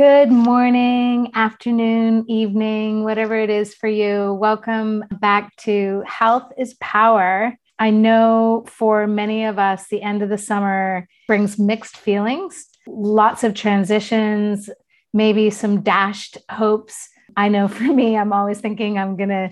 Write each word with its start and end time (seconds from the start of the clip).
Good 0.00 0.32
morning, 0.32 1.30
afternoon, 1.34 2.24
evening, 2.26 3.04
whatever 3.04 3.36
it 3.36 3.50
is 3.50 3.74
for 3.74 3.86
you. 3.86 4.32
Welcome 4.32 5.04
back 5.10 5.54
to 5.56 6.02
Health 6.06 6.50
is 6.56 6.72
Power. 6.80 7.54
I 7.78 7.90
know 7.90 8.64
for 8.66 9.06
many 9.06 9.44
of 9.44 9.58
us, 9.58 9.88
the 9.88 10.00
end 10.00 10.22
of 10.22 10.30
the 10.30 10.38
summer 10.38 11.06
brings 11.26 11.58
mixed 11.58 11.98
feelings, 11.98 12.64
lots 12.86 13.44
of 13.44 13.52
transitions, 13.52 14.70
maybe 15.12 15.50
some 15.50 15.82
dashed 15.82 16.38
hopes. 16.50 17.10
I 17.36 17.48
know 17.48 17.68
for 17.68 17.82
me, 17.84 18.16
I'm 18.16 18.32
always 18.32 18.58
thinking 18.58 18.96
I'm 18.98 19.18
going 19.18 19.28
to 19.28 19.50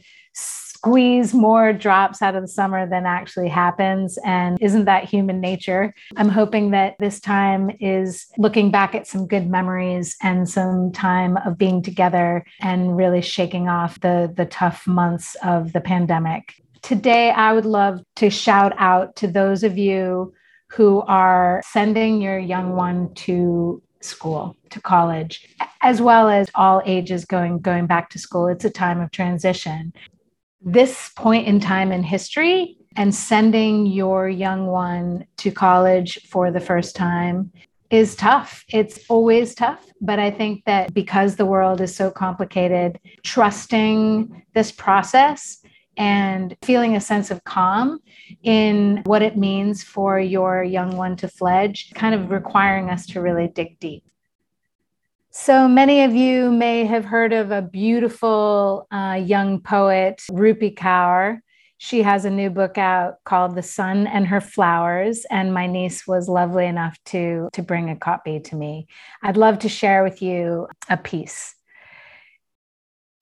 squeeze 0.79 1.35
more 1.35 1.73
drops 1.73 2.23
out 2.23 2.37
of 2.37 2.43
the 2.43 2.49
summer 2.49 2.89
than 2.89 3.05
actually 3.05 3.49
happens. 3.49 4.17
And 4.25 4.57
isn't 4.61 4.85
that 4.85 5.05
human 5.05 5.41
nature? 5.41 5.93
I'm 6.17 6.29
hoping 6.29 6.71
that 6.71 6.95
this 7.01 7.19
time 7.19 7.73
is 7.81 8.27
looking 8.39 8.71
back 8.71 8.95
at 8.95 9.05
some 9.05 9.27
good 9.27 9.51
memories 9.51 10.17
and 10.23 10.49
some 10.49 10.93
time 10.93 11.37
of 11.39 11.59
being 11.59 11.83
together 11.83 12.45
and 12.61 12.97
really 12.97 13.23
shaking 13.23 13.69
off 13.69 13.99
the, 14.01 14.33
the 14.37 14.47
tough 14.47 14.87
months 14.87 15.37
of 15.43 15.73
the 15.73 15.81
pandemic. 15.81 16.55
Today, 16.83 17.31
I 17.31 17.53
would 17.55 17.67
love 17.67 18.01
to 18.17 18.31
shout 18.31 18.73
out 18.79 19.17
to 19.17 19.27
those 19.27 19.65
of 19.65 19.77
you 19.77 20.33
who 20.69 21.01
are 21.09 21.61
sending 21.67 22.23
your 22.23 22.39
young 22.39 22.77
one 22.77 23.13
to 23.15 23.83
school 24.01 24.57
to 24.71 24.81
college 24.81 25.49
as 25.83 26.01
well 26.01 26.29
as 26.29 26.49
all 26.55 26.81
ages 26.87 27.25
going 27.25 27.59
going 27.59 27.85
back 27.85 28.09
to 28.11 28.17
school 28.17 28.47
it's 28.47 28.65
a 28.65 28.71
time 28.71 29.01
of 29.01 29.11
transition 29.11 29.93
this 30.61 31.11
point 31.17 31.47
in 31.47 31.61
time 31.61 31.93
in 31.93 32.03
history 32.03 32.77
and 32.97 33.15
sending 33.15 33.87
your 33.87 34.29
young 34.29 34.67
one 34.67 35.27
to 35.39 35.51
college 35.51 36.19
for 36.29 36.51
the 36.51 36.61
first 36.61 36.97
time 36.97 37.53
is 37.91 38.15
tough. 38.17 38.65
It's 38.69 38.99
always 39.09 39.55
tough. 39.55 39.85
But 40.01 40.19
I 40.19 40.31
think 40.31 40.65
that 40.67 40.93
because 40.93 41.37
the 41.37 41.47
world 41.47 41.81
is 41.81 41.95
so 41.95 42.11
complicated, 42.11 42.99
trusting 43.25 44.45
this 44.55 44.73
process 44.73 45.59
and 45.97 46.57
feeling 46.63 46.97
a 46.97 47.01
sense 47.01 47.31
of 47.31 47.43
calm 47.45 47.99
in 48.43 49.03
what 49.05 49.23
it 49.23 49.37
means 49.37 49.83
for 49.83 50.21
your 50.21 50.63
young 50.63 50.97
one 50.97 51.17
to 51.17 51.29
fledge, 51.29 51.91
kind 51.95 52.15
of 52.15 52.31
requiring 52.31 52.91
us 52.91 53.07
to 53.07 53.21
really 53.21 53.49
dig 53.49 53.79
deep. 53.81 54.05
So 55.41 55.69
many 55.69 56.03
of 56.03 56.17
you 56.17 56.51
may 56.51 56.85
have 56.85 57.05
heard 57.05 57.33
of 57.33 57.53
a 57.53 57.63
beautiful 57.63 58.89
uh, 58.91 59.23
young 59.25 59.61
poet, 59.61 60.21
Rupi 60.33 60.75
Kaur. 60.75 61.39
She 61.79 62.03
has 62.03 62.25
a 62.25 62.31
new 62.31 62.51
book 62.51 62.77
out 62.77 63.23
called 63.25 63.55
The 63.55 63.63
Sun 63.63 64.09
and 64.09 64.27
Her 64.27 64.41
Flowers, 64.41 65.25
and 65.31 65.55
my 65.55 65.69
niece 65.69 66.09
was 66.09 66.29
lovely 66.29 66.67
enough 66.67 66.99
to, 67.07 67.49
to 67.53 67.63
bring 67.63 67.89
a 67.89 67.97
copy 67.97 68.41
to 68.41 68.57
me. 68.57 68.89
I'd 69.23 69.37
love 69.37 69.61
to 69.61 69.69
share 69.69 70.03
with 70.03 70.21
you 70.21 70.67
a 70.91 70.97
piece. 70.97 71.55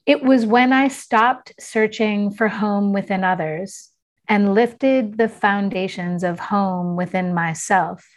It 0.07 0.23
was 0.23 0.47
when 0.47 0.73
I 0.73 0.89
stopped 0.89 1.53
searching 1.61 2.31
for 2.31 2.49
home 2.49 2.95
within 2.95 3.25
others 3.25 3.91
and 4.27 4.55
lifted 4.55 5.19
the 5.19 5.29
foundations 5.29 6.25
of 6.25 6.41
home 6.41 6.97
within 6.97 7.35
myself. 7.35 8.09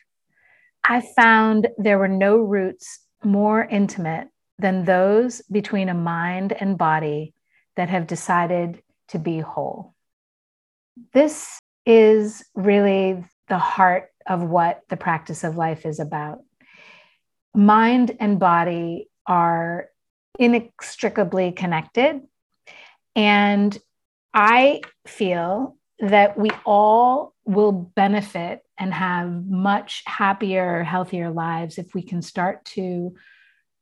I 0.86 1.02
found 1.02 1.68
there 1.78 2.00
were 2.00 2.08
no 2.08 2.38
roots 2.38 3.02
more 3.24 3.64
intimate 3.64 4.30
than 4.58 4.86
those 4.86 5.42
between 5.52 5.90
a 5.90 5.94
mind 5.94 6.52
and 6.54 6.78
body 6.78 7.34
that 7.76 7.90
have 7.90 8.08
decided 8.08 8.82
to 9.10 9.20
be 9.20 9.40
whole. 9.40 9.96
This 11.14 11.60
is 11.86 12.44
really 12.56 13.24
the 13.48 13.58
heart 13.58 14.10
of 14.28 14.44
what 14.44 14.82
the 14.90 14.98
practice 14.98 15.44
of 15.44 15.58
life 15.58 15.86
is 15.86 16.00
about. 16.00 16.40
Mind 17.56 18.16
and 18.20 18.40
body 18.40 19.10
are 19.26 19.90
inextricably 20.38 21.52
connected. 21.52 22.22
And 23.16 23.78
I 24.34 24.82
feel 25.08 25.78
that 26.00 26.38
we 26.38 26.50
all 26.66 27.34
will 27.50 27.72
benefit 27.72 28.62
and 28.78 28.94
have 28.94 29.48
much 29.48 30.04
happier, 30.06 30.84
healthier 30.84 31.32
lives 31.32 31.80
if 31.80 31.96
we 31.96 32.04
can 32.04 32.22
start 32.22 32.64
to 32.64 33.16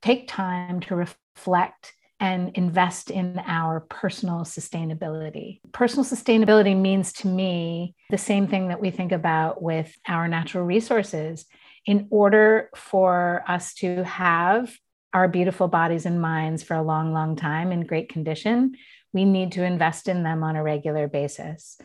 take 0.01 0.28
time 0.28 0.79
to 0.79 0.95
reflect 0.95 1.94
and 2.19 2.51
invest 2.56 3.11
in 3.11 3.39
our 3.45 3.81
personal 3.81 4.39
sustainability. 4.39 5.59
Personal 5.73 6.06
sustainability 6.06 6.79
means 6.79 7.11
to 7.11 7.27
me 7.27 7.94
the 8.09 8.17
same 8.17 8.47
thing 8.47 8.69
that 8.69 8.79
we 8.79 8.89
think 8.89 9.11
about 9.11 9.61
with 9.61 9.94
our 10.07 10.29
natural 10.29 10.63
resources. 10.63 11.45
In 11.85 12.07
order 12.09 12.69
for 12.73 13.44
us 13.47 13.73
to 13.75 14.03
have 14.06 14.73
our 15.13 15.27
beautiful 15.27 15.67
bodies 15.67 16.06
and 16.06 16.22
minds 16.22 16.63
for 16.63 16.75
a 16.75 16.81
long, 16.81 17.11
long 17.11 17.35
time 17.35 17.73
in 17.73 17.81
great 17.81 18.09
condition, 18.09 18.75
we 19.13 19.25
need 19.25 19.51
to 19.53 19.63
invest 19.63 20.07
in 20.07 20.23
them 20.23 20.41
on 20.41 20.56
a 20.56 20.63
regular 20.63 21.07
basis. 21.07 21.77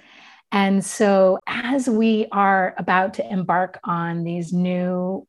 And 0.53 0.85
so, 0.85 1.39
as 1.47 1.89
we 1.89 2.27
are 2.31 2.75
about 2.77 3.15
to 3.15 3.29
embark 3.29 3.81
on 3.85 4.23
these 4.23 4.53
new 4.53 5.27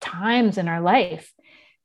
times 0.00 0.56
in 0.56 0.66
our 0.66 0.80
life, 0.80 1.32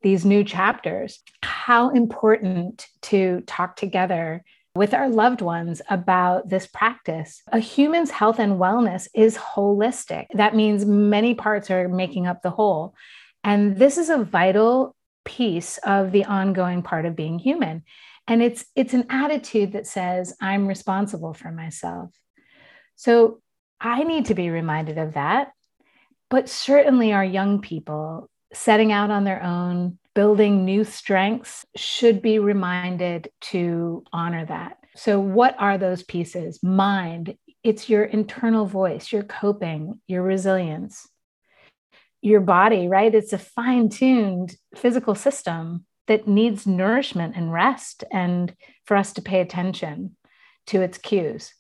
these 0.02 0.24
new 0.24 0.44
chapters, 0.44 1.20
how 1.44 1.90
important 1.90 2.88
to 3.04 3.42
talk 3.42 3.76
together 3.76 4.44
with 4.74 4.94
our 4.94 5.10
loved 5.10 5.42
ones 5.42 5.82
about 5.90 6.48
this 6.48 6.68
practice. 6.68 7.42
A 7.52 7.60
human's 7.60 8.12
health 8.12 8.40
and 8.40 8.54
wellness 8.54 9.10
is 9.14 9.38
holistic. 9.38 10.28
That 10.36 10.56
means 10.56 10.86
many 10.86 11.34
parts 11.34 11.70
are 11.70 11.90
making 11.90 12.28
up 12.28 12.42
the 12.42 12.52
whole. 12.52 12.96
And 13.44 13.76
this 13.76 13.98
is 13.98 14.10
a 14.10 14.24
vital 14.24 14.96
piece 15.26 15.78
of 15.80 16.12
the 16.12 16.26
ongoing 16.26 16.84
part 16.84 17.06
of 17.06 17.16
being 17.16 17.40
human. 17.40 17.84
And 18.28 18.42
it's 18.42 18.66
it's 18.76 18.94
an 18.94 19.08
attitude 19.10 19.74
that 19.74 19.88
says 19.88 20.36
I'm 20.40 20.68
responsible 20.68 21.34
for 21.34 21.52
myself. 21.52 22.12
So 22.98 23.42
I 23.80 24.04
need 24.04 24.26
to 24.26 24.36
be 24.36 24.50
reminded 24.50 24.98
of 24.98 25.14
that. 25.14 25.52
But 26.30 26.50
certainly, 26.50 27.14
our 27.14 27.24
young 27.24 27.62
people 27.62 28.30
setting 28.54 28.92
out 28.92 29.12
on 29.12 29.24
their 29.24 29.42
own, 29.42 29.98
building 30.14 30.66
new 30.66 30.84
strengths, 30.84 31.66
should 31.76 32.22
be 32.22 32.40
reminded 32.40 33.30
to 33.40 34.04
honor 34.12 34.46
that. 34.46 34.78
So, 34.96 35.20
what 35.20 35.56
are 35.60 35.78
those 35.78 36.04
pieces? 36.04 36.62
Mind, 36.62 37.38
it's 37.64 37.90
your 37.90 38.04
internal 38.04 38.66
voice, 38.66 39.12
your 39.14 39.24
coping, 39.24 40.02
your 40.08 40.24
resilience. 40.24 41.08
Your 42.22 42.42
body, 42.42 42.88
right? 42.88 43.14
It's 43.14 43.32
a 43.32 43.38
fine 43.38 43.90
tuned 43.90 44.58
physical 44.76 45.14
system 45.14 45.86
that 46.08 46.28
needs 46.28 46.66
nourishment 46.66 47.36
and 47.38 47.54
rest, 47.54 48.04
and 48.12 48.54
for 48.86 48.98
us 48.98 49.14
to 49.14 49.22
pay 49.22 49.40
attention 49.40 50.18
to 50.66 50.82
its 50.82 50.98
cues 50.98 51.54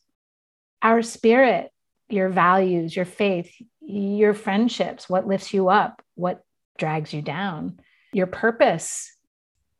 our 0.87 1.01
spirit, 1.01 1.69
your 2.07 2.29
values, 2.29 2.95
your 2.95 3.03
faith, 3.03 3.53
your 3.81 4.33
friendships, 4.33 5.09
what 5.09 5.27
lifts 5.27 5.53
you 5.53 5.67
up, 5.67 6.01
what 6.15 6.45
drags 6.77 7.13
you 7.13 7.21
down, 7.21 7.77
your 8.13 8.25
purpose. 8.25 9.13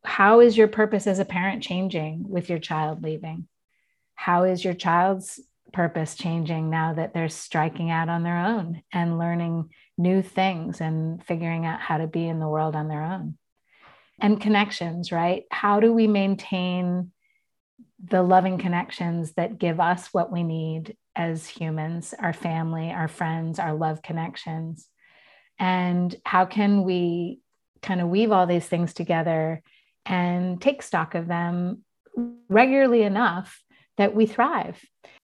How 0.04 0.42
is 0.42 0.58
your 0.58 0.68
purpose 0.68 1.08
as 1.08 1.20
a 1.20 1.26
parent 1.26 1.64
changing 1.64 2.26
with 2.28 2.50
your 2.50 2.60
child 2.60 3.04
leaving? 3.04 3.48
How 4.16 4.44
is 4.44 4.66
your 4.66 4.74
child's 4.74 5.40
purpose 5.72 6.16
changing 6.16 6.70
now 6.70 6.96
that 6.96 7.14
they're 7.14 7.30
striking 7.30 7.90
out 7.90 8.10
on 8.10 8.24
their 8.24 8.46
own 8.46 8.84
and 8.92 9.18
learning 9.18 9.70
new 9.98 10.22
things 10.22 10.82
and 10.82 11.24
figuring 11.24 11.66
out 11.66 11.80
how 11.80 12.00
to 12.00 12.08
be 12.08 12.28
in 12.28 12.40
the 12.40 12.50
world 12.50 12.76
on 12.76 12.90
their 12.90 13.04
own? 13.04 13.38
And 14.20 14.42
connections, 14.42 15.14
right? 15.14 15.46
How 15.52 15.80
do 15.80 15.94
we 15.94 16.06
maintain 16.08 17.14
the 18.04 18.22
loving 18.22 18.58
connections 18.58 19.34
that 19.34 19.58
give 19.58 19.80
us 19.80 20.08
what 20.14 20.32
we 20.32 20.44
need 20.44 20.96
as 21.16 21.48
humans, 21.48 22.14
our 22.20 22.34
family, 22.34 22.92
our 22.92 23.08
friends, 23.08 23.60
our 23.60 23.74
love 23.74 24.02
connections. 24.02 24.88
And 25.60 26.16
how 26.24 26.46
can 26.46 26.84
we 26.84 27.40
kind 27.82 28.02
of 28.02 28.10
weave 28.10 28.32
all 28.32 28.46
these 28.46 28.68
things 28.68 28.94
together 28.94 29.64
and 30.06 30.62
take 30.62 30.84
stock 30.84 31.16
of 31.16 31.28
them 31.28 31.84
regularly 32.50 33.02
enough 33.02 33.64
that 33.98 34.14
we 34.16 34.28
thrive? 34.28 34.80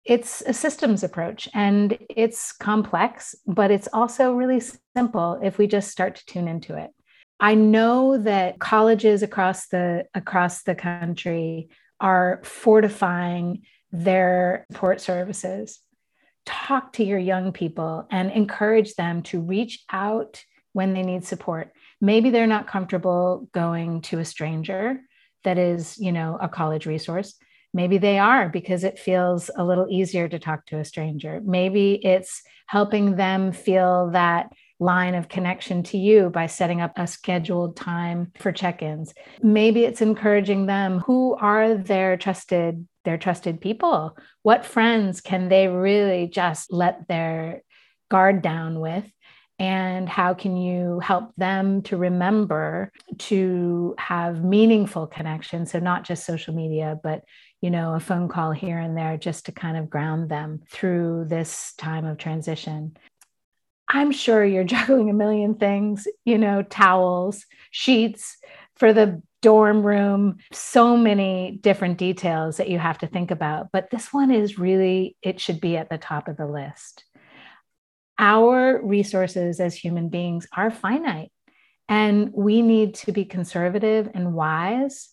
It's 0.06 0.42
a 0.42 0.54
systems 0.54 1.04
approach 1.04 1.50
and 1.54 1.98
it's 2.10 2.54
complex, 2.54 3.36
but 3.46 3.70
it's 3.70 3.90
also 3.92 4.34
really 4.34 4.62
simple 4.96 5.40
if 5.44 5.58
we 5.58 5.68
just 5.68 5.92
start 5.92 6.16
to 6.16 6.26
tune 6.26 6.48
into 6.48 6.78
it. 6.78 6.90
I 7.40 7.56
know 7.56 8.18
that 8.20 8.60
colleges 8.60 9.24
across 9.24 9.68
the 9.68 10.06
across 10.14 10.64
the 10.64 10.76
country 10.76 11.70
are 12.02 12.42
fortifying 12.44 13.62
their 13.92 14.66
support 14.72 15.00
services. 15.00 15.80
Talk 16.46 16.94
to 16.94 17.04
your 17.04 17.20
young 17.20 17.54
people 17.54 18.08
and 18.12 18.32
encourage 18.32 18.96
them 18.96 19.22
to 19.24 19.40
reach 19.40 19.84
out 19.92 20.44
when 20.74 20.94
they 20.94 21.04
need 21.04 21.24
support. 21.24 21.72
Maybe 22.00 22.30
they're 22.30 22.48
not 22.48 22.68
comfortable 22.68 23.48
going 23.54 24.02
to 24.04 24.20
a 24.20 24.26
stranger 24.26 25.02
that 25.44 25.58
is, 25.58 25.98
you 25.98 26.12
know, 26.12 26.38
a 26.42 26.50
college 26.50 26.86
resource. 26.86 27.36
Maybe 27.74 27.98
they 27.98 28.20
are 28.20 28.50
because 28.50 28.84
it 28.84 29.00
feels 29.00 29.50
a 29.56 29.64
little 29.64 29.88
easier 29.90 30.28
to 30.28 30.40
talk 30.40 30.66
to 30.68 30.80
a 30.80 30.86
stranger. 30.86 31.42
Maybe 31.44 31.94
it's 32.04 32.42
helping 32.68 33.16
them 33.16 33.52
feel 33.52 34.10
that 34.12 34.52
line 34.82 35.16
of 35.16 35.30
connection 35.30 35.84
to 35.84 35.98
you 35.98 36.30
by 36.30 36.48
setting 36.48 36.82
up 36.82 36.94
a 36.98 37.08
scheduled 37.08 37.78
time 37.78 38.32
for 38.40 38.52
check-ins. 38.52 39.14
Maybe 39.42 39.86
it's 39.86 40.02
encouraging 40.02 40.66
them 40.66 41.00
who 41.00 41.36
are 41.36 41.76
their 41.76 42.18
trusted 42.18 42.86
their 43.04 43.18
trusted 43.18 43.62
people. 43.62 44.18
What 44.44 44.66
friends 44.66 45.22
can 45.22 45.50
they 45.50 45.68
really 45.68 46.28
just 46.28 46.72
let 46.72 47.08
their 47.08 47.64
guard 48.10 48.42
down 48.42 48.80
with? 48.80 49.06
And 49.58 50.10
how 50.10 50.34
can 50.34 50.58
you 50.58 51.00
help 51.00 51.36
them 51.36 51.84
to 51.84 51.98
remember 51.98 52.92
to 53.20 53.96
have 54.00 54.44
meaningful 54.44 55.06
connection? 55.06 55.68
So, 55.68 55.78
not 55.80 56.04
just 56.04 56.26
social 56.26 56.56
media, 56.56 57.00
but 57.02 57.24
you 57.62 57.70
know, 57.70 57.94
a 57.94 58.00
phone 58.00 58.28
call 58.28 58.52
here 58.52 58.80
and 58.80 58.98
there 58.98 59.18
just 59.18 59.46
to 59.46 59.52
kind 59.52 59.78
of 59.78 59.90
ground 59.90 60.30
them 60.30 60.62
through 60.72 61.26
this 61.28 61.74
time 61.78 62.06
of 62.06 62.18
transition. 62.18 62.98
I'm 63.92 64.12
sure 64.12 64.44
you're 64.44 64.64
juggling 64.76 65.10
a 65.10 65.14
million 65.14 65.56
things, 65.56 66.08
you 66.26 66.38
know, 66.38 66.64
towels, 66.64 67.46
sheets 67.70 68.38
for 68.78 68.94
the 68.94 69.22
dorm 69.42 69.84
room, 69.84 70.38
so 70.52 70.96
many 70.96 71.60
different 71.62 71.98
details 71.98 72.58
that 72.58 72.70
you 72.70 72.80
have 72.80 73.00
to 73.00 73.08
think 73.08 73.32
about. 73.32 73.68
But 73.74 73.90
this 73.90 74.14
one 74.14 74.32
is 74.32 74.58
really, 74.58 75.18
it 75.22 75.40
should 75.40 75.60
be 75.60 75.78
at 75.78 75.90
the 75.90 75.98
top 75.98 76.28
of 76.28 76.38
the 76.38 76.46
list. 76.46 77.04
Our 78.18 78.80
resources 78.84 79.60
as 79.60 79.76
human 79.76 80.10
beings 80.10 80.48
are 80.56 80.70
finite, 80.70 81.32
and 81.90 82.32
we 82.34 82.62
need 82.62 82.96
to 82.96 83.12
be 83.12 83.26
conservative 83.26 84.10
and 84.14 84.34
wise 84.34 85.10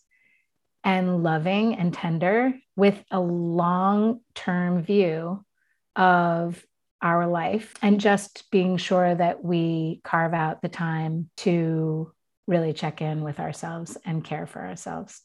and 0.84 1.22
loving 1.22 1.74
and 1.74 1.92
tender 1.92 2.52
with 2.76 3.02
a 3.10 3.18
long 3.18 4.20
term 4.34 4.82
view 4.82 5.44
of 5.96 6.62
our 7.00 7.26
life 7.26 7.74
and 7.82 8.00
just 8.00 8.50
being 8.50 8.76
sure 8.76 9.14
that 9.14 9.44
we 9.44 10.00
carve 10.04 10.34
out 10.34 10.62
the 10.62 10.68
time 10.68 11.30
to 11.38 12.12
really 12.46 12.72
check 12.72 13.00
in 13.00 13.22
with 13.22 13.40
ourselves 13.40 13.96
and 14.04 14.24
care 14.24 14.46
for 14.46 14.60
ourselves. 14.60 15.20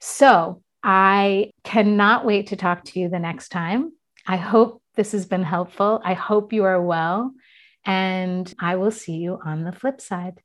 So, 0.00 0.62
I 0.82 1.50
cannot 1.62 2.24
wait 2.24 2.48
to 2.48 2.56
talk 2.56 2.84
to 2.84 3.00
you 3.00 3.10
the 3.10 3.18
next 3.18 3.50
time. 3.50 3.92
I 4.26 4.36
hope 4.36 4.82
this 4.94 5.12
has 5.12 5.26
been 5.26 5.42
helpful. 5.42 6.00
I 6.02 6.14
hope 6.14 6.52
you 6.52 6.64
are 6.64 6.80
well, 6.80 7.34
and 7.84 8.52
I 8.58 8.76
will 8.76 8.90
see 8.90 9.16
you 9.16 9.38
on 9.44 9.64
the 9.64 9.72
flip 9.72 10.00
side. 10.00 10.40